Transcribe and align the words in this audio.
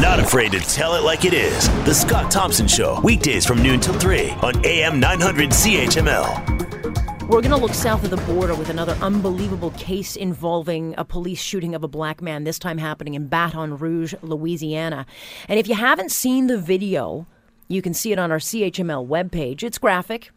Not 0.00 0.20
afraid 0.20 0.52
to 0.52 0.60
tell 0.60 0.94
it 0.96 1.04
like 1.04 1.24
it 1.24 1.32
is. 1.32 1.70
The 1.86 1.94
Scott 1.94 2.30
Thompson 2.30 2.68
Show, 2.68 3.00
weekdays 3.00 3.46
from 3.46 3.62
noon 3.62 3.80
till 3.80 3.94
3 3.94 4.28
on 4.42 4.66
AM 4.66 5.00
900 5.00 5.48
CHML. 5.48 7.22
We're 7.22 7.40
going 7.40 7.50
to 7.50 7.56
look 7.56 7.72
south 7.72 8.04
of 8.04 8.10
the 8.10 8.18
border 8.30 8.54
with 8.54 8.68
another 8.68 8.92
unbelievable 9.00 9.70
case 9.70 10.14
involving 10.14 10.94
a 10.98 11.04
police 11.04 11.40
shooting 11.40 11.74
of 11.74 11.82
a 11.82 11.88
black 11.88 12.20
man, 12.20 12.44
this 12.44 12.58
time 12.58 12.76
happening 12.76 13.14
in 13.14 13.28
Baton 13.28 13.78
Rouge, 13.78 14.12
Louisiana. 14.20 15.06
And 15.48 15.58
if 15.58 15.66
you 15.66 15.74
haven't 15.74 16.12
seen 16.12 16.46
the 16.46 16.58
video, 16.58 17.26
you 17.66 17.80
can 17.80 17.94
see 17.94 18.12
it 18.12 18.18
on 18.18 18.30
our 18.30 18.38
CHML 18.38 19.08
webpage. 19.08 19.62
It's 19.62 19.78
graphic, 19.78 20.30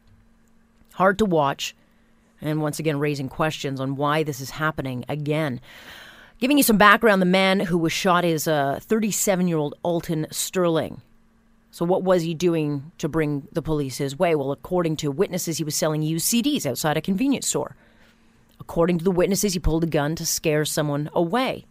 hard 0.93 1.17
to 1.17 1.25
watch, 1.25 1.75
and 2.39 2.61
once 2.61 2.79
again 2.79 2.97
raising 2.97 3.27
questions 3.27 3.81
on 3.81 3.97
why 3.97 4.23
this 4.23 4.39
is 4.39 4.51
happening 4.51 5.03
again. 5.09 5.59
Giving 6.39 6.57
you 6.57 6.63
some 6.63 6.77
background, 6.77 7.21
the 7.21 7.25
man 7.25 7.59
who 7.59 7.77
was 7.77 7.91
shot 7.91 8.23
is 8.23 8.47
a 8.47 8.79
37 8.81 9.47
year 9.47 9.57
old 9.57 9.75
Alton 9.83 10.25
Sterling. 10.31 11.01
So, 11.71 11.85
what 11.85 12.03
was 12.03 12.23
he 12.23 12.33
doing 12.33 12.91
to 12.97 13.09
bring 13.09 13.47
the 13.51 13.61
police 13.61 13.97
his 13.97 14.17
way? 14.17 14.35
Well, 14.35 14.51
according 14.51 14.95
to 14.97 15.11
witnesses, 15.11 15.57
he 15.57 15.63
was 15.63 15.75
selling 15.75 16.01
used 16.01 16.31
CDs 16.31 16.65
outside 16.65 16.97
a 16.97 17.01
convenience 17.01 17.47
store. 17.47 17.75
According 18.59 18.99
to 18.99 19.03
the 19.03 19.11
witnesses, 19.11 19.53
he 19.53 19.59
pulled 19.59 19.83
a 19.83 19.87
gun 19.87 20.15
to 20.15 20.25
scare 20.25 20.65
someone 20.65 21.09
away. 21.13 21.65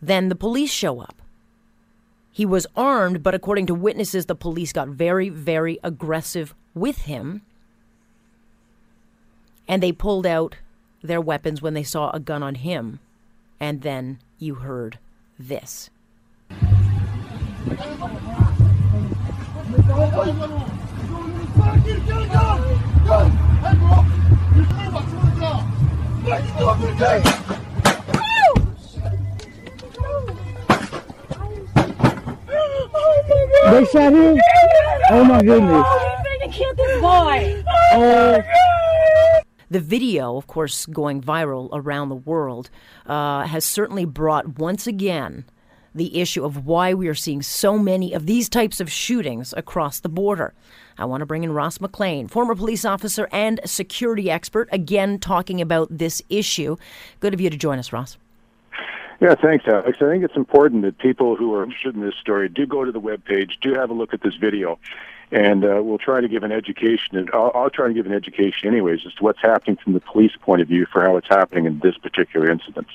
Then 0.00 0.28
the 0.28 0.34
police 0.34 0.70
show 0.70 1.00
up. 1.00 1.16
He 2.30 2.44
was 2.44 2.66
armed, 2.76 3.22
but 3.22 3.34
according 3.34 3.66
to 3.66 3.74
witnesses, 3.74 4.26
the 4.26 4.34
police 4.34 4.72
got 4.72 4.88
very, 4.88 5.28
very 5.28 5.78
aggressive 5.82 6.54
with 6.74 7.02
him. 7.02 7.42
And 9.66 9.82
they 9.82 9.92
pulled 9.92 10.26
out 10.26 10.56
their 11.04 11.20
weapons 11.20 11.60
when 11.60 11.74
they 11.74 11.82
saw 11.82 12.10
a 12.10 12.18
gun 12.18 12.42
on 12.42 12.56
him. 12.56 12.98
And 13.60 13.82
then 13.82 14.18
you 14.38 14.56
heard 14.56 14.98
this. 15.38 15.90
They 33.66 33.84
shot 33.86 34.12
him? 34.12 34.38
Oh 35.10 35.24
my 35.24 35.42
goodness. 35.42 35.84
Oh, 35.86 36.22
they 36.40 36.48
killed 36.48 36.76
this 36.76 37.00
boy. 37.00 37.62
Oh, 37.92 38.42
The 39.74 39.80
video, 39.80 40.36
of 40.36 40.46
course, 40.46 40.86
going 40.86 41.20
viral 41.20 41.68
around 41.72 42.08
the 42.08 42.14
world, 42.14 42.70
uh, 43.06 43.42
has 43.42 43.64
certainly 43.64 44.04
brought 44.04 44.56
once 44.56 44.86
again 44.86 45.46
the 45.92 46.20
issue 46.20 46.44
of 46.44 46.64
why 46.64 46.94
we 46.94 47.08
are 47.08 47.14
seeing 47.14 47.42
so 47.42 47.76
many 47.76 48.12
of 48.12 48.26
these 48.26 48.48
types 48.48 48.78
of 48.80 48.88
shootings 48.88 49.52
across 49.56 49.98
the 49.98 50.08
border. 50.08 50.54
I 50.96 51.06
want 51.06 51.22
to 51.22 51.26
bring 51.26 51.42
in 51.42 51.52
Ross 51.52 51.80
McLean, 51.80 52.28
former 52.28 52.54
police 52.54 52.84
officer 52.84 53.28
and 53.32 53.58
security 53.64 54.30
expert, 54.30 54.68
again 54.70 55.18
talking 55.18 55.60
about 55.60 55.88
this 55.90 56.22
issue. 56.28 56.76
Good 57.18 57.34
of 57.34 57.40
you 57.40 57.50
to 57.50 57.56
join 57.56 57.80
us, 57.80 57.92
Ross. 57.92 58.16
Yeah, 59.20 59.34
thanks, 59.34 59.64
Alex. 59.66 59.98
I 60.00 60.08
think 60.08 60.22
it's 60.22 60.36
important 60.36 60.82
that 60.82 60.98
people 60.98 61.34
who 61.34 61.52
are 61.52 61.64
interested 61.64 61.96
in 61.96 62.00
this 62.00 62.14
story 62.20 62.48
do 62.48 62.64
go 62.64 62.84
to 62.84 62.92
the 62.92 63.00
webpage, 63.00 63.58
do 63.60 63.74
have 63.74 63.90
a 63.90 63.94
look 63.94 64.14
at 64.14 64.22
this 64.22 64.36
video, 64.36 64.78
and 65.34 65.64
uh, 65.64 65.82
we'll 65.82 65.98
try 65.98 66.20
to 66.20 66.28
give 66.28 66.44
an 66.44 66.52
education. 66.52 67.16
And 67.16 67.28
I'll, 67.34 67.50
I'll 67.54 67.70
try 67.70 67.88
to 67.88 67.92
give 67.92 68.06
an 68.06 68.12
education, 68.12 68.68
anyways, 68.68 69.00
as 69.04 69.12
to 69.14 69.24
what's 69.24 69.42
happening 69.42 69.76
from 69.82 69.92
the 69.92 70.00
police 70.00 70.30
point 70.40 70.62
of 70.62 70.68
view 70.68 70.86
for 70.86 71.02
how 71.02 71.16
it's 71.16 71.28
happening 71.28 71.66
in 71.66 71.80
this 71.80 71.98
particular 71.98 72.48
incident. 72.48 72.86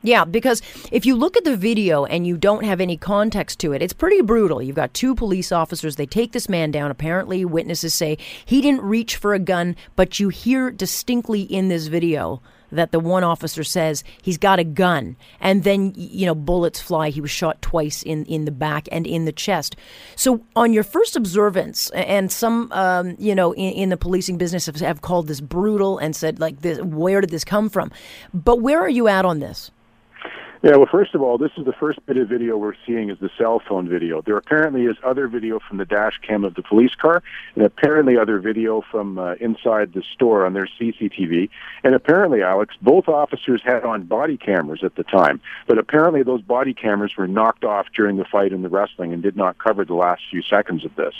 Yeah, 0.00 0.24
because 0.24 0.62
if 0.90 1.04
you 1.04 1.14
look 1.14 1.36
at 1.36 1.44
the 1.44 1.56
video 1.56 2.06
and 2.06 2.26
you 2.26 2.38
don't 2.38 2.64
have 2.64 2.80
any 2.80 2.96
context 2.96 3.58
to 3.60 3.72
it, 3.72 3.82
it's 3.82 3.92
pretty 3.92 4.22
brutal. 4.22 4.62
You've 4.62 4.76
got 4.76 4.94
two 4.94 5.14
police 5.14 5.52
officers. 5.52 5.96
They 5.96 6.06
take 6.06 6.32
this 6.32 6.48
man 6.48 6.70
down. 6.70 6.90
Apparently, 6.90 7.44
witnesses 7.44 7.94
say 7.94 8.16
he 8.46 8.62
didn't 8.62 8.82
reach 8.82 9.16
for 9.16 9.34
a 9.34 9.38
gun, 9.38 9.76
but 9.94 10.18
you 10.18 10.30
hear 10.30 10.70
distinctly 10.70 11.42
in 11.42 11.68
this 11.68 11.88
video 11.88 12.40
that 12.72 12.92
the 12.92 13.00
one 13.00 13.24
officer 13.24 13.64
says 13.64 14.04
he's 14.22 14.38
got 14.38 14.58
a 14.58 14.64
gun 14.64 15.16
and 15.40 15.64
then 15.64 15.92
you 15.96 16.26
know 16.26 16.34
bullets 16.34 16.80
fly. 16.80 17.10
He 17.10 17.20
was 17.20 17.30
shot 17.30 17.60
twice 17.62 18.02
in 18.02 18.24
in 18.26 18.44
the 18.44 18.50
back 18.50 18.88
and 18.90 19.06
in 19.06 19.24
the 19.24 19.32
chest. 19.32 19.76
So 20.16 20.44
on 20.56 20.72
your 20.72 20.84
first 20.84 21.16
observance 21.16 21.90
and 21.90 22.30
some 22.30 22.70
um, 22.72 23.16
you 23.18 23.34
know 23.34 23.52
in, 23.52 23.72
in 23.72 23.88
the 23.88 23.96
policing 23.96 24.38
business 24.38 24.66
have, 24.66 24.76
have 24.76 25.02
called 25.02 25.28
this 25.28 25.40
brutal 25.40 25.98
and 25.98 26.14
said 26.14 26.40
like 26.40 26.60
this 26.60 26.80
where 26.80 27.20
did 27.20 27.30
this 27.30 27.44
come 27.44 27.68
from? 27.68 27.90
But 28.32 28.60
where 28.60 28.80
are 28.80 28.88
you 28.88 29.08
at 29.08 29.24
on 29.24 29.40
this 29.40 29.70
Yeah, 30.60 30.74
well, 30.74 30.88
first 30.90 31.14
of 31.14 31.22
all, 31.22 31.38
this 31.38 31.52
is 31.56 31.64
the 31.64 31.72
first 31.72 32.04
bit 32.06 32.16
of 32.16 32.28
video 32.28 32.56
we're 32.56 32.74
seeing 32.84 33.10
is 33.10 33.18
the 33.20 33.30
cell 33.38 33.62
phone 33.68 33.88
video. 33.88 34.22
There 34.22 34.36
apparently 34.36 34.86
is 34.86 34.96
other 35.04 35.28
video 35.28 35.60
from 35.60 35.76
the 35.76 35.84
dash 35.84 36.18
cam 36.26 36.44
of 36.44 36.56
the 36.56 36.62
police 36.62 36.96
car, 36.96 37.22
and 37.54 37.64
apparently 37.64 38.18
other 38.18 38.40
video 38.40 38.82
from 38.90 39.20
uh, 39.20 39.34
inside 39.34 39.92
the 39.92 40.02
store 40.14 40.44
on 40.44 40.54
their 40.54 40.66
CCTV. 40.66 41.48
And 41.84 41.94
apparently, 41.94 42.42
Alex, 42.42 42.74
both 42.82 43.06
officers 43.06 43.62
had 43.64 43.84
on 43.84 44.02
body 44.02 44.36
cameras 44.36 44.80
at 44.82 44.96
the 44.96 45.04
time, 45.04 45.40
but 45.68 45.78
apparently 45.78 46.24
those 46.24 46.42
body 46.42 46.74
cameras 46.74 47.16
were 47.16 47.28
knocked 47.28 47.62
off 47.62 47.86
during 47.94 48.16
the 48.16 48.24
fight 48.24 48.52
in 48.52 48.62
the 48.62 48.68
wrestling 48.68 49.12
and 49.12 49.22
did 49.22 49.36
not 49.36 49.58
cover 49.58 49.84
the 49.84 49.94
last 49.94 50.22
few 50.28 50.42
seconds 50.42 50.84
of 50.84 50.92
this. 50.96 51.14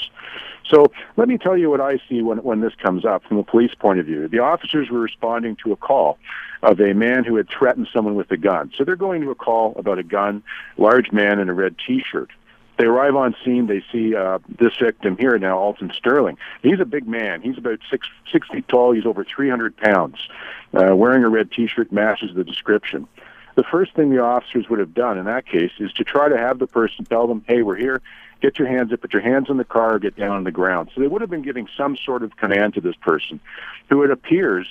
So 0.68 0.86
let 1.16 1.28
me 1.28 1.38
tell 1.38 1.56
you 1.56 1.70
what 1.70 1.80
I 1.80 2.00
see 2.08 2.22
when, 2.22 2.38
when 2.38 2.60
this 2.60 2.74
comes 2.74 3.04
up 3.04 3.22
from 3.24 3.38
a 3.38 3.44
police 3.44 3.74
point 3.74 4.00
of 4.00 4.06
view. 4.06 4.26
The 4.26 4.40
officers 4.40 4.90
were 4.90 4.98
responding 4.98 5.56
to 5.64 5.72
a 5.72 5.76
call 5.76 6.18
of 6.62 6.80
a 6.80 6.92
man 6.92 7.24
who 7.24 7.36
had 7.36 7.48
threatened 7.48 7.88
someone 7.92 8.14
with 8.14 8.30
a 8.30 8.36
gun. 8.36 8.72
So 8.76 8.84
they're 8.84 8.96
going 8.96 9.22
to 9.22 9.30
a 9.30 9.34
call 9.34 9.74
about 9.76 9.98
a 9.98 10.02
gun, 10.02 10.42
large 10.76 11.12
man 11.12 11.38
in 11.38 11.48
a 11.48 11.54
red 11.54 11.76
T-shirt. 11.86 12.30
They 12.78 12.86
arrive 12.86 13.16
on 13.16 13.34
scene. 13.44 13.66
They 13.66 13.82
see 13.90 14.14
uh, 14.14 14.38
this 14.48 14.76
victim 14.80 15.16
here 15.18 15.36
now, 15.38 15.58
Alton 15.58 15.92
Sterling. 15.96 16.38
He's 16.62 16.78
a 16.78 16.84
big 16.84 17.08
man. 17.08 17.42
He's 17.42 17.58
about 17.58 17.80
six 17.90 18.06
six 18.32 18.46
feet 18.48 18.68
tall. 18.68 18.92
He's 18.92 19.04
over 19.04 19.24
300 19.24 19.76
pounds. 19.76 20.16
Uh, 20.72 20.94
wearing 20.94 21.24
a 21.24 21.28
red 21.28 21.50
T-shirt 21.50 21.90
matches 21.90 22.30
the 22.36 22.44
description. 22.44 23.08
The 23.56 23.64
first 23.64 23.94
thing 23.94 24.10
the 24.10 24.22
officers 24.22 24.68
would 24.68 24.78
have 24.78 24.94
done 24.94 25.18
in 25.18 25.24
that 25.24 25.44
case 25.44 25.72
is 25.80 25.92
to 25.94 26.04
try 26.04 26.28
to 26.28 26.38
have 26.38 26.60
the 26.60 26.68
person 26.68 27.04
tell 27.04 27.26
them, 27.26 27.44
"Hey, 27.48 27.62
we're 27.62 27.74
here. 27.74 28.00
Get 28.40 28.60
your 28.60 28.68
hands 28.68 28.92
up. 28.92 29.00
Put 29.00 29.12
your 29.12 29.22
hands 29.22 29.50
on 29.50 29.56
the 29.56 29.64
car. 29.64 29.98
Get 29.98 30.14
down 30.14 30.36
on 30.36 30.44
the 30.44 30.52
ground." 30.52 30.90
So 30.94 31.00
they 31.00 31.08
would 31.08 31.20
have 31.20 31.30
been 31.30 31.42
giving 31.42 31.66
some 31.76 31.96
sort 31.96 32.22
of 32.22 32.36
command 32.36 32.74
to 32.74 32.80
this 32.80 32.94
person, 32.94 33.40
who 33.90 34.04
it 34.04 34.12
appears 34.12 34.68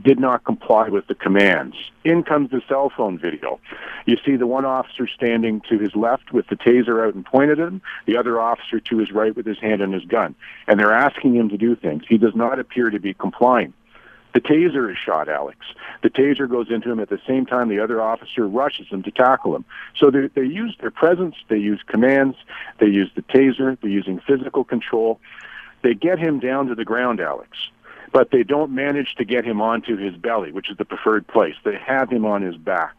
did 0.00 0.18
not 0.18 0.44
comply 0.44 0.88
with 0.88 1.06
the 1.06 1.14
commands. 1.14 1.76
In 2.04 2.22
comes 2.22 2.50
the 2.50 2.62
cell 2.68 2.90
phone 2.94 3.18
video. 3.18 3.60
You 4.06 4.16
see 4.24 4.36
the 4.36 4.46
one 4.46 4.64
officer 4.64 5.06
standing 5.06 5.60
to 5.68 5.78
his 5.78 5.94
left 5.94 6.32
with 6.32 6.46
the 6.48 6.56
taser 6.56 7.06
out 7.06 7.14
and 7.14 7.24
pointed 7.24 7.60
at 7.60 7.68
him, 7.68 7.82
the 8.06 8.16
other 8.16 8.40
officer 8.40 8.80
to 8.80 8.98
his 8.98 9.12
right 9.12 9.34
with 9.34 9.46
his 9.46 9.58
hand 9.58 9.82
on 9.82 9.92
his 9.92 10.04
gun. 10.04 10.34
And 10.66 10.78
they're 10.78 10.92
asking 10.92 11.34
him 11.34 11.48
to 11.50 11.58
do 11.58 11.74
things. 11.74 12.04
He 12.08 12.18
does 12.18 12.34
not 12.34 12.58
appear 12.58 12.90
to 12.90 12.98
be 12.98 13.14
complying. 13.14 13.72
The 14.34 14.40
taser 14.40 14.90
is 14.90 14.98
shot, 14.98 15.28
Alex. 15.28 15.58
The 16.02 16.10
taser 16.10 16.48
goes 16.48 16.70
into 16.70 16.90
him 16.90 17.00
at 17.00 17.08
the 17.08 17.20
same 17.26 17.46
time 17.46 17.68
the 17.68 17.80
other 17.80 18.00
officer 18.00 18.46
rushes 18.46 18.86
him 18.88 19.02
to 19.04 19.10
tackle 19.10 19.56
him. 19.56 19.64
So 19.96 20.10
they, 20.10 20.28
they 20.28 20.44
use 20.44 20.76
their 20.80 20.90
presence, 20.90 21.34
they 21.48 21.56
use 21.56 21.80
commands, 21.86 22.36
they 22.78 22.86
use 22.86 23.10
the 23.16 23.22
taser, 23.22 23.78
they're 23.80 23.90
using 23.90 24.20
physical 24.20 24.64
control. 24.64 25.18
They 25.82 25.94
get 25.94 26.18
him 26.18 26.40
down 26.40 26.66
to 26.66 26.74
the 26.74 26.84
ground, 26.84 27.20
Alex 27.20 27.56
but 28.12 28.30
they 28.30 28.42
don't 28.42 28.72
manage 28.72 29.14
to 29.16 29.24
get 29.24 29.44
him 29.44 29.60
onto 29.60 29.96
his 29.96 30.16
belly, 30.16 30.52
which 30.52 30.70
is 30.70 30.76
the 30.76 30.84
preferred 30.84 31.26
place. 31.26 31.54
They 31.64 31.76
have 31.76 32.10
him 32.10 32.24
on 32.24 32.42
his 32.42 32.56
back. 32.56 32.94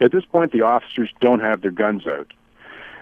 At 0.00 0.12
this 0.12 0.24
point, 0.24 0.52
the 0.52 0.62
officers 0.62 1.10
don't 1.20 1.40
have 1.40 1.60
their 1.60 1.70
guns 1.70 2.06
out. 2.06 2.32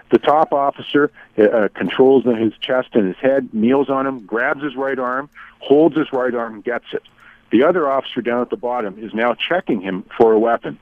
The 0.09 0.19
top 0.19 0.53
officer 0.53 1.11
uh, 1.37 1.67
controls 1.73 2.23
his 2.23 2.53
chest 2.59 2.89
and 2.93 3.07
his 3.07 3.17
head, 3.17 3.53
kneels 3.53 3.89
on 3.89 4.07
him, 4.07 4.25
grabs 4.25 4.63
his 4.63 4.75
right 4.75 4.97
arm, 4.97 5.29
holds 5.59 5.97
his 5.97 6.11
right 6.13 6.33
arm, 6.33 6.61
gets 6.61 6.85
it. 6.93 7.03
The 7.51 7.63
other 7.63 7.89
officer 7.89 8.21
down 8.21 8.41
at 8.41 8.49
the 8.49 8.57
bottom 8.57 8.97
is 8.97 9.13
now 9.13 9.33
checking 9.33 9.81
him 9.81 10.05
for 10.17 10.31
a 10.31 10.39
weapon. 10.39 10.79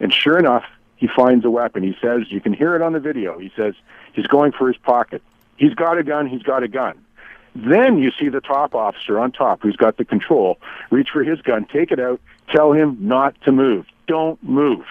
And 0.00 0.12
sure 0.12 0.38
enough, 0.38 0.64
he 0.96 1.08
finds 1.08 1.44
a 1.44 1.50
weapon. 1.50 1.82
He 1.82 1.96
says, 2.00 2.30
you 2.30 2.40
can 2.40 2.52
hear 2.52 2.74
it 2.76 2.82
on 2.82 2.92
the 2.92 3.00
video. 3.00 3.38
He 3.38 3.52
says 3.56 3.74
he's 4.12 4.26
going 4.26 4.52
for 4.52 4.68
his 4.68 4.76
pocket. 4.76 5.22
He's 5.56 5.74
got 5.74 5.98
a 5.98 6.02
gun, 6.02 6.26
he's 6.26 6.42
got 6.42 6.62
a 6.62 6.68
gun. 6.68 7.03
Then 7.54 7.98
you 7.98 8.10
see 8.18 8.28
the 8.28 8.40
top 8.40 8.74
officer 8.74 9.18
on 9.18 9.32
top 9.32 9.62
who's 9.62 9.76
got 9.76 9.96
the 9.96 10.04
control 10.04 10.58
reach 10.90 11.08
for 11.12 11.22
his 11.22 11.40
gun, 11.40 11.66
take 11.72 11.90
it 11.92 12.00
out, 12.00 12.20
tell 12.50 12.72
him 12.72 12.96
not 13.00 13.34
to 13.42 13.52
move. 13.52 13.86
Don't 14.06 14.42
move. 14.42 14.84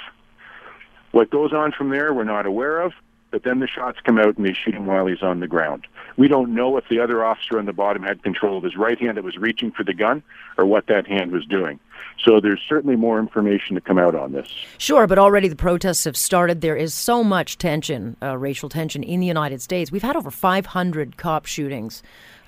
What 1.12 1.30
goes 1.30 1.54
on 1.54 1.72
from 1.72 1.90
there, 1.90 2.14
we're 2.14 2.24
not 2.24 2.46
aware 2.46 2.82
of, 2.82 2.94
but 3.30 3.44
then 3.44 3.60
the 3.60 3.68
shots 3.68 4.00
come 4.04 4.18
out 4.18 4.38
and 4.38 4.46
they 4.46 4.54
shoot 4.54 4.74
him 4.74 4.86
while 4.86 5.06
he's 5.06 5.22
on 5.22 5.40
the 5.40 5.48
ground. 5.48 5.88
We 6.18 6.28
don't 6.28 6.54
know 6.54 6.78
if 6.78 6.86
the 6.90 7.00
other 7.00 7.26
officer 7.26 7.58
on 7.60 7.66
the 7.66 7.74
bottom 7.74 8.04
had 8.04 8.24
control 8.24 8.58
of 8.58 8.64
his 8.64 8.76
right 8.76 9.00
hand 9.00 9.18
that 9.18 9.24
was 9.24 9.38
reaching 9.38 9.72
for 9.72 9.84
the 9.84 9.94
gun 9.94 10.24
or 10.58 10.66
what 10.66 10.88
that 10.88 11.08
hand 11.08 11.32
was 11.32 11.46
doing. 11.46 11.80
So 12.24 12.40
there's 12.40 12.62
certainly 12.68 12.96
more 12.96 13.20
information 13.20 13.76
to 13.76 13.82
come 13.82 13.98
out 13.98 14.16
on 14.16 14.32
this. 14.32 14.48
Sure, 14.78 15.08
but 15.08 15.18
already 15.18 15.48
the 15.48 15.56
protests 15.56 16.04
have 16.06 16.16
started. 16.16 16.62
There 16.62 16.76
is 16.76 16.94
so 16.94 17.24
much 17.24 17.58
tension, 17.58 18.18
uh, 18.22 18.38
racial 18.38 18.70
tension 18.70 19.04
in 19.04 19.20
the 19.20 19.28
United 19.28 19.62
States. 19.62 19.92
We've 19.92 20.04
had 20.04 20.16
over 20.16 20.32
500 20.32 21.18
cop 21.18 21.46
shootings 21.46 22.04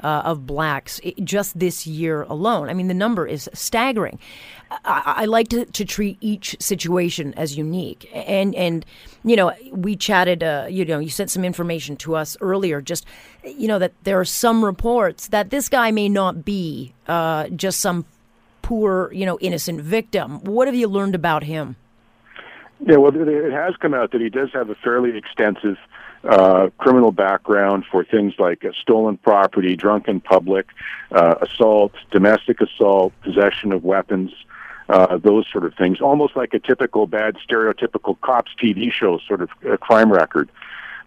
uh, 0.06 0.22
of 0.24 0.46
blacks 0.46 1.02
just 1.24 1.58
this 1.58 1.88
year 1.88 2.22
alone. 2.24 2.70
I 2.70 2.76
mean, 2.76 2.88
the 2.88 2.94
number 2.94 3.26
is 3.26 3.50
staggering. 3.54 4.20
I, 4.70 5.14
I 5.18 5.26
like 5.26 5.48
to, 5.50 5.66
to 5.66 5.84
treat 5.84 6.18
each 6.22 6.56
situation 6.60 7.34
as 7.34 7.58
unique, 7.58 8.08
and 8.14 8.54
and 8.54 8.86
you 9.24 9.36
know, 9.36 9.52
we 9.72 9.96
chatted. 9.96 10.44
Uh, 10.44 10.68
you 10.70 10.86
know, 10.86 11.00
you 11.00 11.10
sent 11.10 11.32
some 11.32 11.44
information 11.44 11.96
to 11.98 12.16
us 12.16 12.38
earlier. 12.40 12.82
Just 12.82 13.06
you 13.44 13.68
know 13.68 13.80
that 13.80 13.94
there 14.04 14.20
are 14.20 14.26
some 14.26 14.64
reports 14.64 15.30
that 15.30 15.50
this 15.50 15.70
guy 15.70 15.90
may 15.90 16.08
not 16.08 16.46
be 16.46 16.94
uh, 17.08 17.48
just 17.50 17.80
some 17.82 18.06
poor, 18.62 19.12
you 19.12 19.26
know, 19.26 19.40
innocent 19.42 19.82
victim. 19.82 20.40
What 20.44 20.68
have 20.68 20.76
you 20.76 20.88
learned 20.88 21.16
about 21.16 21.44
him? 21.44 21.78
Yeah, 22.86 22.98
well, 22.98 23.12
it 23.16 23.52
has 23.52 23.76
come 23.78 23.96
out 23.96 24.12
that 24.12 24.22
he 24.22 24.30
does 24.30 24.50
have 24.54 24.70
a 24.70 24.76
fairly 24.76 25.18
extensive 25.18 25.78
uh, 26.26 26.70
criminal 26.78 27.12
background 27.12 27.86
for 27.90 28.04
things 28.04 28.34
like 28.40 28.66
uh, 28.66 28.72
stolen 28.82 29.18
property, 29.18 29.76
drunken 29.76 30.20
public, 30.20 30.68
uh, 31.12 31.36
assault, 31.42 31.94
domestic 32.12 32.62
assault, 32.62 33.14
possession 33.22 33.72
of 33.72 33.84
weapons, 33.84 34.32
uh, 34.90 35.18
those 35.18 35.46
sort 35.52 35.66
of 35.66 35.74
things. 35.76 36.02
Almost 36.02 36.36
like 36.36 36.54
a 36.54 36.60
typical 36.60 37.08
bad, 37.08 37.38
stereotypical 37.48 38.20
cops 38.22 38.52
TV 38.62 38.92
show 38.92 39.20
sort 39.28 39.42
of 39.42 39.50
uh, 39.70 39.78
crime 39.78 40.12
record. 40.12 40.50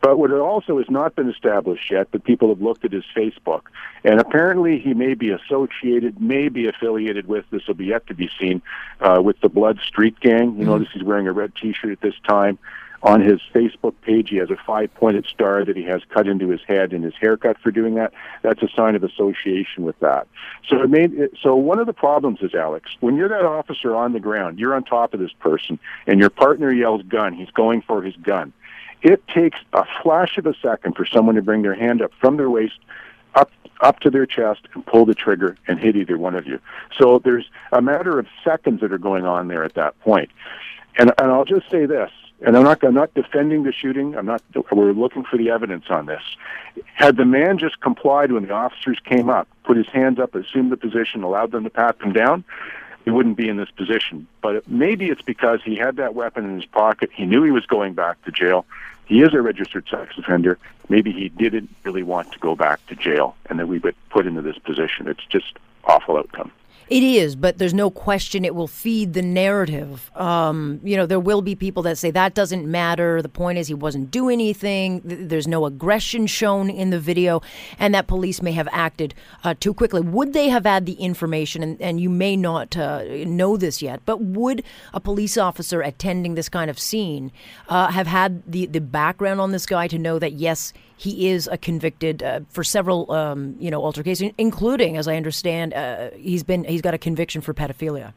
But 0.00 0.18
what 0.18 0.30
it 0.30 0.38
also 0.38 0.78
has 0.78 0.88
not 0.88 1.16
been 1.16 1.28
established 1.28 1.90
yet, 1.90 2.08
but 2.12 2.22
people 2.22 2.48
have 2.50 2.62
looked 2.62 2.84
at 2.84 2.92
his 2.92 3.04
Facebook, 3.16 3.62
and 4.04 4.20
apparently 4.20 4.78
he 4.78 4.94
may 4.94 5.14
be 5.14 5.30
associated, 5.30 6.20
may 6.20 6.48
be 6.48 6.68
affiliated 6.68 7.26
with, 7.26 7.44
this 7.50 7.66
will 7.66 7.74
be 7.74 7.86
yet 7.86 8.06
to 8.06 8.14
be 8.14 8.30
seen, 8.38 8.62
uh, 9.00 9.20
with 9.20 9.40
the 9.40 9.48
Blood 9.48 9.80
Street 9.84 10.18
Gang. 10.20 10.38
You 10.40 10.50
mm-hmm. 10.52 10.64
notice 10.66 10.88
he's 10.92 11.02
wearing 11.02 11.26
a 11.26 11.32
red 11.32 11.52
T-shirt 11.56 11.90
at 11.90 12.00
this 12.00 12.14
time. 12.28 12.60
On 13.02 13.20
his 13.20 13.40
Facebook 13.54 13.94
page, 14.02 14.30
he 14.30 14.36
has 14.36 14.50
a 14.50 14.56
five-pointed 14.66 15.26
star 15.26 15.64
that 15.64 15.76
he 15.76 15.84
has 15.84 16.02
cut 16.08 16.26
into 16.26 16.48
his 16.48 16.60
head 16.66 16.92
and 16.92 17.04
his 17.04 17.14
haircut 17.14 17.56
for 17.58 17.70
doing 17.70 17.94
that. 17.94 18.12
That's 18.42 18.62
a 18.62 18.68
sign 18.74 18.96
of 18.96 19.04
association 19.04 19.84
with 19.84 19.98
that. 20.00 20.26
So 20.68 20.82
it 20.82 20.90
made 20.90 21.14
it, 21.14 21.32
so 21.40 21.54
one 21.54 21.78
of 21.78 21.86
the 21.86 21.92
problems 21.92 22.40
is 22.42 22.54
Alex, 22.54 22.90
when 23.00 23.16
you're 23.16 23.28
that 23.28 23.44
officer 23.44 23.94
on 23.94 24.14
the 24.14 24.20
ground, 24.20 24.58
you're 24.58 24.74
on 24.74 24.82
top 24.82 25.14
of 25.14 25.20
this 25.20 25.32
person, 25.38 25.78
and 26.08 26.18
your 26.18 26.30
partner 26.30 26.72
yells 26.72 27.02
gun. 27.02 27.34
He's 27.34 27.50
going 27.50 27.82
for 27.82 28.02
his 28.02 28.16
gun 28.16 28.52
it 29.02 29.26
takes 29.28 29.58
a 29.72 29.84
flash 30.02 30.38
of 30.38 30.46
a 30.46 30.54
second 30.60 30.96
for 30.96 31.06
someone 31.06 31.34
to 31.36 31.42
bring 31.42 31.62
their 31.62 31.74
hand 31.74 32.02
up 32.02 32.12
from 32.20 32.36
their 32.36 32.50
waist 32.50 32.78
up 33.34 33.50
up 33.80 34.00
to 34.00 34.10
their 34.10 34.26
chest 34.26 34.60
and 34.74 34.84
pull 34.86 35.06
the 35.06 35.14
trigger 35.14 35.56
and 35.68 35.78
hit 35.78 35.94
either 35.94 36.18
one 36.18 36.34
of 36.34 36.46
you. 36.46 36.58
So 36.98 37.20
there's 37.20 37.48
a 37.70 37.80
matter 37.80 38.18
of 38.18 38.26
seconds 38.44 38.80
that 38.80 38.92
are 38.92 38.98
going 38.98 39.24
on 39.24 39.46
there 39.46 39.62
at 39.62 39.74
that 39.74 39.98
point. 40.00 40.30
And 40.98 41.12
and 41.18 41.30
I'll 41.30 41.44
just 41.44 41.70
say 41.70 41.86
this, 41.86 42.10
and 42.40 42.56
I'm 42.56 42.64
not 42.64 42.82
I'm 42.84 42.94
not 42.94 43.12
defending 43.14 43.64
the 43.64 43.72
shooting. 43.72 44.16
I'm 44.16 44.26
not. 44.26 44.42
We're 44.70 44.92
looking 44.92 45.24
for 45.24 45.36
the 45.36 45.50
evidence 45.50 45.86
on 45.90 46.06
this. 46.06 46.22
Had 46.94 47.16
the 47.16 47.24
man 47.24 47.58
just 47.58 47.80
complied 47.80 48.32
when 48.32 48.46
the 48.46 48.52
officers 48.52 48.98
came 49.04 49.28
up, 49.28 49.48
put 49.64 49.76
his 49.76 49.88
hands 49.88 50.18
up, 50.18 50.34
assumed 50.34 50.70
the 50.70 50.76
position, 50.76 51.22
allowed 51.22 51.50
them 51.50 51.64
to 51.64 51.70
pat 51.70 52.00
him 52.00 52.12
down, 52.12 52.44
he 53.04 53.10
wouldn't 53.10 53.36
be 53.36 53.48
in 53.48 53.56
this 53.56 53.70
position. 53.70 54.28
But 54.40 54.68
maybe 54.68 55.08
it's 55.08 55.22
because 55.22 55.60
he 55.64 55.74
had 55.76 55.96
that 55.96 56.14
weapon 56.14 56.44
in 56.44 56.54
his 56.54 56.66
pocket. 56.66 57.10
He 57.12 57.26
knew 57.26 57.42
he 57.42 57.50
was 57.50 57.66
going 57.66 57.94
back 57.94 58.22
to 58.24 58.30
jail 58.30 58.64
he 59.08 59.22
is 59.22 59.32
a 59.32 59.40
registered 59.40 59.88
sex 59.88 60.16
offender. 60.18 60.58
Maybe 60.90 61.12
he 61.12 61.30
didn't 61.30 61.74
really 61.82 62.02
want 62.02 62.30
to 62.32 62.38
go 62.38 62.54
back 62.54 62.86
to 62.88 62.94
jail, 62.94 63.36
and 63.46 63.58
that 63.58 63.66
we 63.66 63.78
would 63.78 63.96
put 64.10 64.26
into 64.26 64.42
this 64.42 64.58
position. 64.58 65.08
It's 65.08 65.24
just 65.24 65.58
awful 65.84 66.18
outcome. 66.18 66.52
It 66.90 67.02
is, 67.02 67.36
but 67.36 67.58
there's 67.58 67.74
no 67.74 67.90
question 67.90 68.46
it 68.46 68.54
will 68.54 68.66
feed 68.66 69.12
the 69.12 69.20
narrative. 69.20 70.10
Um, 70.14 70.80
you 70.82 70.96
know, 70.96 71.04
there 71.04 71.20
will 71.20 71.42
be 71.42 71.54
people 71.54 71.82
that 71.82 71.98
say 71.98 72.10
that 72.12 72.32
doesn't 72.32 72.66
matter. 72.66 73.20
The 73.20 73.28
point 73.28 73.58
is 73.58 73.68
he 73.68 73.74
wasn't 73.74 74.10
doing 74.10 74.40
anything. 74.40 75.02
There's 75.04 75.46
no 75.46 75.66
aggression 75.66 76.26
shown 76.26 76.70
in 76.70 76.88
the 76.88 76.98
video, 76.98 77.42
and 77.78 77.94
that 77.94 78.06
police 78.06 78.40
may 78.40 78.52
have 78.52 78.68
acted 78.72 79.14
uh, 79.44 79.52
too 79.60 79.74
quickly. 79.74 80.00
Would 80.00 80.32
they 80.32 80.48
have 80.48 80.64
had 80.64 80.86
the 80.86 80.94
information? 80.94 81.62
And, 81.62 81.82
and 81.82 82.00
you 82.00 82.08
may 82.08 82.36
not 82.36 82.74
uh, 82.74 83.02
know 83.26 83.58
this 83.58 83.82
yet, 83.82 84.00
but 84.06 84.22
would 84.22 84.64
a 84.94 85.00
police 85.00 85.36
officer 85.36 85.82
attending 85.82 86.36
this 86.36 86.48
kind 86.48 86.70
of 86.70 86.78
scene 86.78 87.32
uh, 87.68 87.88
have 87.88 88.06
had 88.06 88.50
the, 88.50 88.64
the 88.64 88.80
background 88.80 89.42
on 89.42 89.52
this 89.52 89.66
guy 89.66 89.88
to 89.88 89.98
know 89.98 90.18
that, 90.18 90.32
yes, 90.32 90.72
he 90.98 91.28
is 91.28 91.48
a 91.50 91.56
convicted 91.56 92.24
uh, 92.24 92.40
for 92.48 92.64
several, 92.64 93.10
um, 93.12 93.54
you 93.60 93.70
know, 93.70 93.84
altercations, 93.84 94.32
including, 94.36 94.96
as 94.96 95.06
I 95.06 95.16
understand, 95.16 95.72
uh, 95.72 96.10
he's 96.16 96.42
been 96.42 96.64
he's 96.64 96.82
got 96.82 96.92
a 96.92 96.98
conviction 96.98 97.40
for 97.40 97.54
pedophilia. 97.54 98.12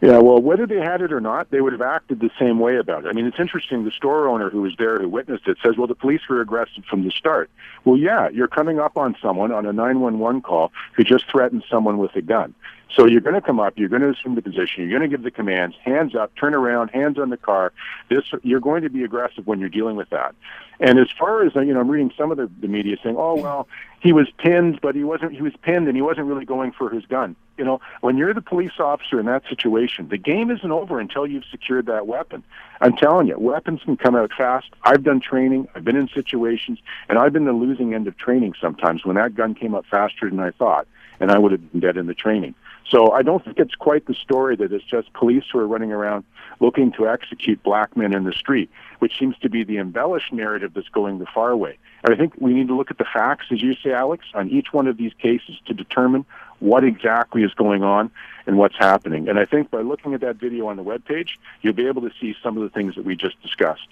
Yeah, 0.00 0.18
well, 0.18 0.40
whether 0.40 0.66
they 0.66 0.80
had 0.80 1.02
it 1.02 1.12
or 1.12 1.20
not, 1.20 1.50
they 1.50 1.60
would 1.60 1.72
have 1.72 1.82
acted 1.82 2.20
the 2.20 2.30
same 2.38 2.58
way 2.58 2.76
about 2.76 3.04
it. 3.04 3.08
I 3.08 3.12
mean, 3.12 3.26
it's 3.26 3.38
interesting. 3.38 3.84
The 3.84 3.90
store 3.90 4.28
owner 4.28 4.50
who 4.50 4.62
was 4.62 4.74
there, 4.76 4.98
who 4.98 5.08
witnessed 5.08 5.46
it, 5.46 5.56
says, 5.62 5.76
"Well, 5.76 5.86
the 5.86 5.94
police 5.94 6.20
were 6.28 6.40
aggressive 6.40 6.84
from 6.84 7.04
the 7.04 7.10
start." 7.10 7.48
Well, 7.84 7.96
yeah, 7.96 8.28
you're 8.28 8.48
coming 8.48 8.80
up 8.80 8.96
on 8.98 9.16
someone 9.22 9.52
on 9.52 9.66
a 9.66 9.72
911 9.72 10.42
call 10.42 10.72
who 10.94 11.04
just 11.04 11.30
threatened 11.30 11.64
someone 11.70 11.98
with 11.98 12.14
a 12.16 12.22
gun. 12.22 12.54
So 12.94 13.06
you're 13.06 13.20
going 13.20 13.34
to 13.34 13.40
come 13.40 13.58
up, 13.58 13.74
you're 13.76 13.88
going 13.88 14.02
to 14.02 14.10
assume 14.10 14.34
the 14.34 14.42
position, 14.42 14.88
you're 14.88 14.98
going 14.98 15.08
to 15.10 15.16
give 15.16 15.24
the 15.24 15.30
commands, 15.30 15.74
hands 15.82 16.14
up, 16.14 16.32
turn 16.36 16.54
around, 16.54 16.88
hands 16.88 17.18
on 17.18 17.30
the 17.30 17.36
car. 17.36 17.72
This 18.08 18.24
you're 18.42 18.60
going 18.60 18.82
to 18.82 18.90
be 18.90 19.04
aggressive 19.04 19.46
when 19.46 19.58
you're 19.58 19.68
dealing 19.68 19.96
with 19.96 20.10
that. 20.10 20.34
And 20.80 20.98
as 20.98 21.08
far 21.18 21.44
as 21.44 21.56
uh, 21.56 21.60
you 21.60 21.72
know, 21.72 21.80
I'm 21.80 21.88
reading 21.88 22.12
some 22.16 22.30
of 22.30 22.36
the, 22.36 22.50
the 22.60 22.68
media 22.68 22.96
saying, 23.02 23.16
"Oh 23.18 23.36
well, 23.36 23.68
he 24.00 24.12
was 24.12 24.28
pinned, 24.38 24.80
but 24.80 24.94
he 24.94 25.04
wasn't. 25.04 25.32
He 25.32 25.42
was 25.42 25.54
pinned, 25.62 25.86
and 25.86 25.96
he 25.96 26.02
wasn't 26.02 26.26
really 26.26 26.44
going 26.44 26.72
for 26.72 26.90
his 26.90 27.06
gun." 27.06 27.36
You 27.56 27.64
know, 27.64 27.80
when 28.00 28.16
you're 28.16 28.34
the 28.34 28.42
police 28.42 28.72
officer 28.78 29.20
in 29.20 29.26
that 29.26 29.44
situation, 29.48 30.08
the 30.08 30.18
game 30.18 30.50
isn't 30.50 30.70
over 30.70 30.98
until 30.98 31.26
you've 31.26 31.44
secured 31.50 31.86
that 31.86 32.06
weapon. 32.06 32.42
I'm 32.80 32.96
telling 32.96 33.28
you, 33.28 33.38
weapons 33.38 33.80
can 33.84 33.96
come 33.96 34.16
out 34.16 34.32
fast. 34.36 34.66
I've 34.82 35.04
done 35.04 35.20
training, 35.20 35.68
I've 35.74 35.84
been 35.84 35.96
in 35.96 36.08
situations, 36.08 36.80
and 37.08 37.18
I've 37.18 37.32
been 37.32 37.44
the 37.44 37.52
losing 37.52 37.94
end 37.94 38.08
of 38.08 38.16
training 38.16 38.54
sometimes 38.60 39.04
when 39.04 39.16
that 39.16 39.34
gun 39.34 39.54
came 39.54 39.74
up 39.74 39.86
faster 39.90 40.28
than 40.28 40.40
I 40.40 40.50
thought, 40.50 40.88
and 41.20 41.30
I 41.30 41.38
would 41.38 41.52
have 41.52 41.72
been 41.72 41.80
dead 41.80 41.96
in 41.96 42.06
the 42.06 42.14
training. 42.14 42.54
So 42.88 43.12
I 43.12 43.22
don't 43.22 43.42
think 43.44 43.58
it's 43.58 43.74
quite 43.74 44.06
the 44.06 44.14
story 44.14 44.56
that 44.56 44.72
it's 44.72 44.84
just 44.84 45.12
police 45.14 45.44
who 45.50 45.58
are 45.58 45.66
running 45.66 45.92
around 45.92 46.24
looking 46.60 46.92
to 46.92 47.08
execute 47.08 47.62
black 47.62 47.96
men 47.96 48.14
in 48.14 48.24
the 48.24 48.32
street, 48.32 48.70
which 48.98 49.18
seems 49.18 49.36
to 49.38 49.48
be 49.48 49.64
the 49.64 49.78
embellished 49.78 50.32
narrative 50.32 50.72
that's 50.74 50.88
going 50.88 51.18
the 51.18 51.26
far 51.26 51.56
way. 51.56 51.78
And 52.04 52.14
I 52.14 52.18
think 52.18 52.34
we 52.38 52.52
need 52.52 52.68
to 52.68 52.76
look 52.76 52.90
at 52.90 52.98
the 52.98 53.06
facts, 53.12 53.46
as 53.50 53.62
you 53.62 53.74
say, 53.74 53.92
Alex, 53.92 54.26
on 54.34 54.50
each 54.50 54.72
one 54.72 54.86
of 54.86 54.96
these 54.96 55.12
cases 55.14 55.56
to 55.66 55.74
determine 55.74 56.26
what 56.64 56.82
exactly 56.82 57.42
is 57.42 57.52
going 57.54 57.82
on 57.82 58.10
and 58.46 58.56
what's 58.56 58.76
happening. 58.78 59.28
And 59.28 59.38
I 59.38 59.44
think 59.44 59.70
by 59.70 59.82
looking 59.82 60.14
at 60.14 60.22
that 60.22 60.36
video 60.36 60.66
on 60.68 60.76
the 60.76 60.82
webpage, 60.82 61.30
you'll 61.60 61.74
be 61.74 61.86
able 61.86 62.02
to 62.02 62.10
see 62.20 62.34
some 62.42 62.56
of 62.56 62.62
the 62.62 62.70
things 62.70 62.94
that 62.94 63.04
we 63.04 63.16
just 63.16 63.40
discussed. 63.42 63.88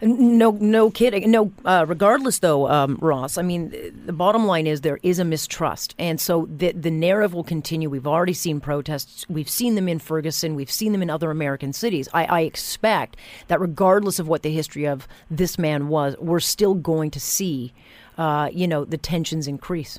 No, 0.00 0.52
no 0.52 0.90
kidding. 0.90 1.28
No, 1.30 1.52
uh, 1.64 1.84
regardless 1.86 2.38
though, 2.38 2.68
um, 2.68 2.98
Ross. 3.00 3.36
I 3.36 3.42
mean, 3.42 3.74
the 4.06 4.12
bottom 4.12 4.46
line 4.46 4.66
is 4.66 4.82
there 4.82 5.00
is 5.02 5.18
a 5.18 5.24
mistrust, 5.24 5.94
and 5.98 6.20
so 6.20 6.46
the 6.56 6.70
the 6.70 6.90
narrative 6.90 7.34
will 7.34 7.42
continue. 7.42 7.90
We've 7.90 8.06
already 8.06 8.34
seen 8.34 8.60
protests. 8.60 9.26
We've 9.28 9.48
seen 9.50 9.74
them 9.74 9.88
in 9.88 9.98
Ferguson. 9.98 10.54
We've 10.54 10.70
seen 10.70 10.92
them 10.92 11.02
in 11.02 11.10
other 11.10 11.32
American 11.32 11.72
cities. 11.72 12.08
I, 12.14 12.24
I 12.26 12.40
expect 12.42 13.16
that 13.48 13.60
regardless 13.60 14.20
of 14.20 14.28
what 14.28 14.42
the 14.42 14.52
history 14.52 14.86
of 14.86 15.08
this 15.30 15.58
man 15.58 15.88
was, 15.88 16.16
we're 16.20 16.38
still 16.38 16.74
going 16.74 17.10
to 17.10 17.20
see, 17.20 17.72
uh, 18.16 18.50
you 18.52 18.68
know, 18.68 18.84
the 18.84 18.98
tensions 18.98 19.48
increase. 19.48 19.98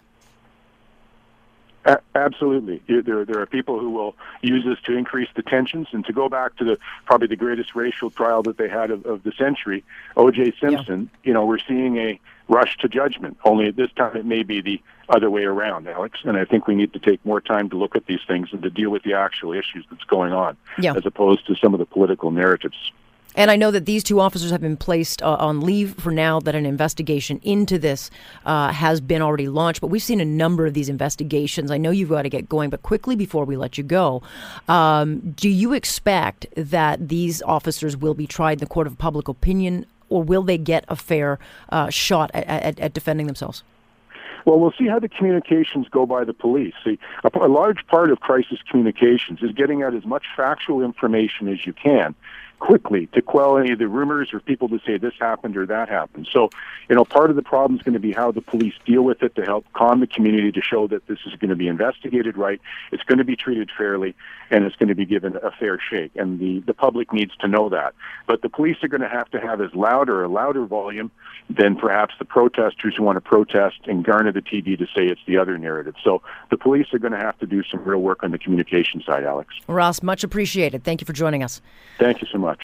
A- 1.85 1.99
absolutely, 2.15 2.81
there 2.87 3.25
there 3.25 3.39
are 3.41 3.45
people 3.45 3.79
who 3.79 3.89
will 3.89 4.15
use 4.41 4.65
this 4.65 4.77
to 4.85 4.97
increase 4.97 5.29
the 5.35 5.43
tensions 5.43 5.87
and 5.91 6.05
to 6.05 6.13
go 6.13 6.27
back 6.27 6.55
to 6.57 6.65
the 6.65 6.77
probably 7.05 7.27
the 7.27 7.35
greatest 7.35 7.75
racial 7.75 8.09
trial 8.09 8.43
that 8.43 8.57
they 8.57 8.67
had 8.67 8.91
of, 8.91 9.05
of 9.05 9.23
the 9.23 9.31
century, 9.31 9.83
O.J. 10.17 10.53
Simpson. 10.59 11.09
Yeah. 11.23 11.27
You 11.27 11.33
know, 11.33 11.45
we're 11.45 11.59
seeing 11.59 11.97
a 11.97 12.19
rush 12.49 12.77
to 12.77 12.89
judgment. 12.89 13.37
Only 13.45 13.67
at 13.67 13.75
this 13.75 13.91
time, 13.93 14.17
it 14.17 14.25
may 14.25 14.43
be 14.43 14.61
the 14.61 14.81
other 15.07 15.29
way 15.29 15.43
around, 15.43 15.87
Alex. 15.87 16.19
And 16.23 16.35
I 16.35 16.45
think 16.45 16.67
we 16.67 16.75
need 16.75 16.93
to 16.93 16.99
take 16.99 17.23
more 17.25 17.39
time 17.39 17.69
to 17.69 17.77
look 17.77 17.95
at 17.95 18.05
these 18.07 18.21
things 18.27 18.49
and 18.51 18.61
to 18.63 18.69
deal 18.69 18.89
with 18.89 19.03
the 19.03 19.13
actual 19.13 19.53
issues 19.53 19.85
that's 19.89 20.03
going 20.03 20.33
on, 20.33 20.57
yeah. 20.79 20.95
as 20.95 21.05
opposed 21.05 21.47
to 21.47 21.55
some 21.55 21.73
of 21.73 21.79
the 21.79 21.85
political 21.85 22.31
narratives. 22.31 22.91
And 23.35 23.51
I 23.51 23.55
know 23.55 23.71
that 23.71 23.85
these 23.85 24.03
two 24.03 24.19
officers 24.19 24.51
have 24.51 24.61
been 24.61 24.77
placed 24.77 25.21
uh, 25.21 25.35
on 25.35 25.61
leave 25.61 25.93
for 25.95 26.11
now, 26.11 26.39
that 26.41 26.55
an 26.55 26.65
investigation 26.65 27.39
into 27.43 27.77
this 27.77 28.09
uh, 28.45 28.71
has 28.71 28.99
been 28.99 29.21
already 29.21 29.47
launched. 29.47 29.81
But 29.81 29.87
we've 29.87 30.03
seen 30.03 30.19
a 30.19 30.25
number 30.25 30.65
of 30.65 30.73
these 30.73 30.89
investigations. 30.89 31.69
I 31.69 31.77
know 31.77 31.91
you've 31.91 32.09
got 32.09 32.23
to 32.23 32.29
get 32.29 32.49
going, 32.49 32.69
but 32.69 32.81
quickly 32.81 33.15
before 33.15 33.45
we 33.45 33.55
let 33.55 33.77
you 33.77 33.83
go, 33.83 34.23
um, 34.67 35.19
do 35.37 35.47
you 35.47 35.73
expect 35.73 36.47
that 36.55 37.09
these 37.09 37.41
officers 37.43 37.95
will 37.95 38.15
be 38.15 38.25
tried 38.25 38.53
in 38.53 38.59
the 38.59 38.67
court 38.67 38.87
of 38.87 38.97
public 38.97 39.27
opinion, 39.27 39.85
or 40.09 40.23
will 40.23 40.43
they 40.43 40.57
get 40.57 40.83
a 40.87 40.95
fair 40.95 41.37
uh, 41.69 41.89
shot 41.89 42.31
at, 42.33 42.47
at, 42.47 42.79
at 42.79 42.93
defending 42.93 43.27
themselves? 43.27 43.63
Well, 44.45 44.59
we'll 44.59 44.73
see 44.77 44.87
how 44.87 44.97
the 44.97 45.09
communications 45.09 45.87
go 45.89 46.07
by 46.07 46.23
the 46.23 46.33
police. 46.33 46.73
See, 46.83 46.97
a, 47.23 47.29
a 47.37 47.47
large 47.47 47.85
part 47.87 48.09
of 48.09 48.21
crisis 48.21 48.57
communications 48.71 49.43
is 49.43 49.51
getting 49.51 49.83
out 49.83 49.93
as 49.93 50.05
much 50.05 50.23
factual 50.35 50.81
information 50.81 51.47
as 51.47 51.67
you 51.67 51.73
can 51.73 52.15
quickly 52.59 53.07
to 53.13 53.21
quell 53.21 53.57
any 53.57 53.71
of 53.71 53.79
the 53.79 53.87
rumors 53.87 54.29
or 54.33 54.39
people 54.39 54.67
to 54.69 54.79
say 54.85 54.97
this 54.97 55.13
happened 55.19 55.57
or 55.57 55.65
that 55.65 55.89
happened. 55.89 56.27
So, 56.31 56.49
you 56.89 56.95
know, 56.95 57.05
part 57.05 57.29
of 57.29 57.35
the 57.35 57.41
problem 57.41 57.79
is 57.79 57.83
going 57.83 57.93
to 57.93 57.99
be 57.99 58.11
how 58.11 58.31
the 58.31 58.41
police 58.41 58.73
deal 58.85 59.01
with 59.01 59.23
it 59.23 59.35
to 59.35 59.43
help 59.43 59.65
calm 59.73 59.99
the 59.99 60.07
community 60.07 60.51
to 60.51 60.61
show 60.61 60.87
that 60.87 61.07
this 61.07 61.19
is 61.25 61.33
going 61.35 61.49
to 61.49 61.55
be 61.55 61.67
investigated 61.67 62.37
right, 62.37 62.59
it's 62.91 63.03
going 63.03 63.17
to 63.17 63.23
be 63.23 63.35
treated 63.35 63.69
fairly, 63.77 64.15
and 64.51 64.65
it's 64.65 64.75
going 64.75 64.89
to 64.89 64.95
be 64.95 65.05
given 65.05 65.37
a 65.37 65.51
fair 65.51 65.79
shake. 65.79 66.11
And 66.15 66.39
the, 66.39 66.59
the 66.65 66.73
public 66.73 67.13
needs 67.13 67.35
to 67.37 67.47
know 67.47 67.69
that. 67.69 67.93
But 68.27 68.41
the 68.41 68.49
police 68.49 68.77
are 68.83 68.87
going 68.87 69.01
to 69.01 69.09
have 69.09 69.29
to 69.31 69.39
have 69.39 69.61
as 69.61 69.73
loud 69.73 70.09
or 70.09 70.23
a 70.23 70.27
louder 70.27 70.65
volume 70.65 71.11
than 71.49 71.75
perhaps 71.75 72.13
the 72.19 72.25
protesters 72.25 72.95
who 72.95 73.03
want 73.03 73.15
to 73.15 73.21
protest 73.21 73.79
and 73.85 74.03
garner 74.03 74.31
the 74.31 74.41
TV 74.41 74.77
to 74.77 74.85
say 74.85 75.05
it's 75.05 75.21
the 75.25 75.37
other 75.37 75.57
narrative. 75.57 75.95
So 76.03 76.21
the 76.51 76.57
police 76.57 76.87
are 76.93 76.99
going 76.99 77.13
to 77.13 77.19
have 77.19 77.37
to 77.39 77.45
do 77.45 77.63
some 77.63 77.83
real 77.83 77.99
work 77.99 78.23
on 78.23 78.31
the 78.31 78.37
communication 78.37 79.01
side, 79.01 79.23
Alex. 79.23 79.53
Ross, 79.67 80.03
much 80.03 80.23
appreciated. 80.23 80.83
Thank 80.83 81.01
you 81.01 81.05
for 81.05 81.13
joining 81.13 81.43
us. 81.43 81.61
Thank 81.97 82.21
you 82.21 82.27
so 82.31 82.37
much. 82.37 82.48